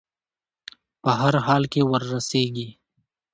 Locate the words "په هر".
1.01-1.35